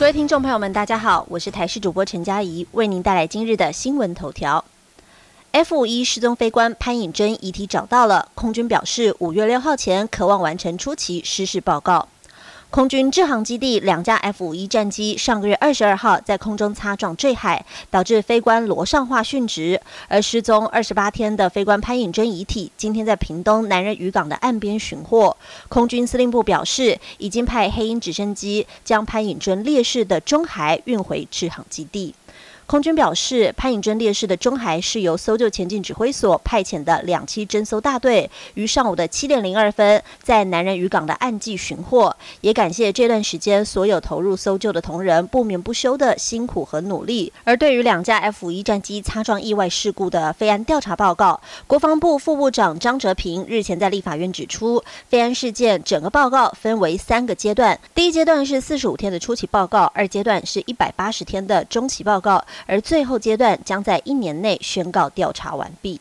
[0.00, 4.64] 各位听众朋友们，大家好，我是台视主播陈佳怡，为您带来今日的新闻头条。
[5.52, 12.08] F 五一失踪飞官潘颖珍遗体找到了，空军表示五月六号前渴望完成初期失事报告。
[12.70, 19.80] 空军制航基地两架 F 五一战机上个月二十二号在空中擦撞坠海，导致飞官罗尚化殉职。
[20.06, 25.36] 而失踪二十八天的飞官潘颖珍遗体，今天在屏东南人渔港的岸边寻获。
[25.68, 32.14] 空军司令部表示，已经派黑鹰直升机将潘颖珍烈士的中骸运回制航基地。
[32.70, 42.14] 空军表示，潘颖珍烈士的中海是由搜救前进指挥所派遣的两栖侦搜大队于上午的七点零二分在南人渔港的岸际寻获。
[42.42, 47.32] 也感谢这段时间所有投入搜救的同仁不眠不休的辛苦和努力。
[47.42, 62.44] 而对于两架 F 一战机擦撞意外事故的飞安调查报告，国防部副部长张哲平日前在立法院指出，飞安事件整个报告分为三个阶段，第一阶段是四十五天的初期报告，二阶段是一百八十天的中期报告。
[62.66, 66.00] 而最后阶段将在一年内宣告调查完毕。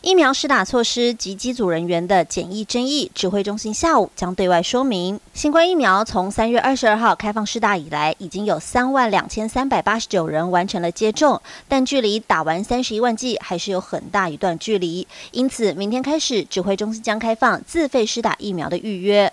[0.00, 5.18] 疫苗施打措施及机组人员的检疫争议，指挥中心下午将对外说明。
[5.34, 15.04] 新冠疫苗从三月二十二号开放施打以来，已经有三万两千三百八十九人完成了接种，但距离打完三十一万剂还是有很大一段距离。
[15.32, 19.32] 因此，明天开始，指挥中心将开放自费施打疫苗的预约。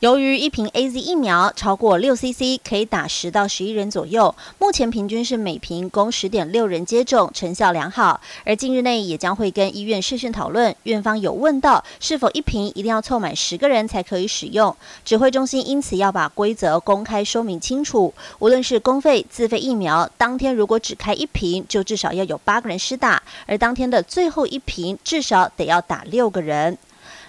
[0.00, 8.20] 由于一瓶 A Z 疫苗超过六 C C 可以打十到十一人左右，目前平均是每瓶供十点六人接种，成效良好。
[8.44, 14.76] 而近日内也将会跟医院视讯讨论，院方有问到是否一瓶一定要凑满十个人才可以使用。
[15.04, 26.78] 指挥中心因此要把规则公开说明清楚，无论是公费自费疫苗，当天如果只开一瓶，就至少要有八个人施打，而当天的最后一瓶至少得要打六个人。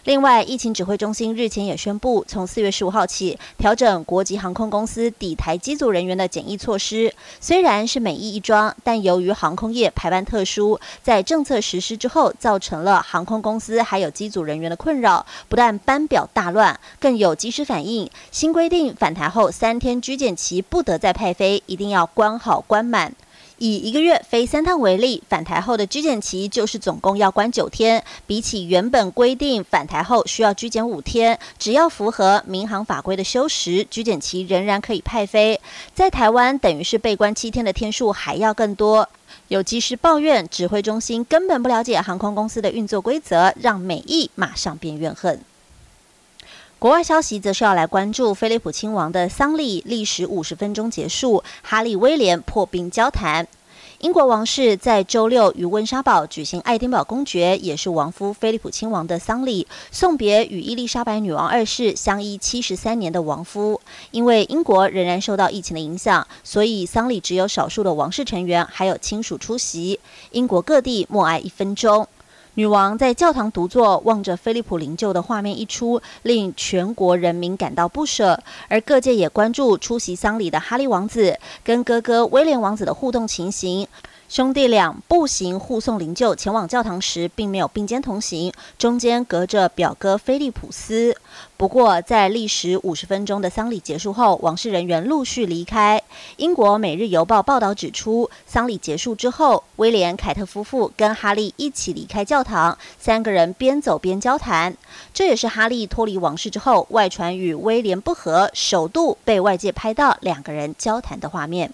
[0.06, 7.14] 另外，疫情指挥中心日前也宣布，从四月十五号起调整国际航空公司抵台机组人员的检疫措施。
[7.42, 18.10] 虽然是美意一桩，但由于航空业排班特殊，在政策实施之后，造成了航空公司还有机组人员的困扰，不但班表大乱，更有及时反应。
[18.32, 23.14] 新规定返台后三天居检期不得再派飞，一定要关好关满。
[23.60, 28.04] 以一个月飞三趟为例，返台后的居检期就是总共要关九天。
[28.26, 35.60] 比起原本规定返台后需要居检五天，只要符合民航法规的休时，居检期仍然可以派飞。
[35.94, 39.08] 在台湾，等于是被关七天的天数还要更多。
[39.50, 45.40] 有机师抱怨，指挥中心根本不了解航空公司的运作规则，让美意马上变怨恨。
[46.80, 53.46] 国外消息则是要来关注菲利普亲王的丧礼历时五十分钟结束，哈利威廉破冰交谈。
[54.00, 63.82] 英国王室在周六与温莎堡举行爱丁堡公爵，也是王夫菲利普亲王的丧礼，送别与伊丽莎白女王二世相依七十三年的王夫。
[64.12, 70.00] 因为英国仍然受到疫情的影响，所以丧礼只有少数的王室成员还有亲属出席。
[70.32, 72.08] 英国各地默哀一分钟。
[72.60, 78.38] 女王在教堂独坐，望着菲利普灵柩的画面一出，令全国人民感到不舍。
[78.68, 83.88] 而各界也关注出席丧礼的哈利王子跟哥哥威廉王子的互动情形。
[84.30, 91.18] 兄弟俩步行护送灵柩前往教堂时，并没有并肩同行，中间隔着表哥菲利普斯。
[91.58, 96.00] 不过，在历时五十分钟的丧礼结束后，王室人员陆续离开。
[96.38, 104.78] 英国《每日邮报》报道指出，丧礼结束之后，威廉凯特夫妇跟哈利一起离开教堂，三个人边走边交谈。
[105.12, 111.74] 这也是哈利脱离王室之后，外传与威廉不和，首度被外界拍到两个人交谈的画面。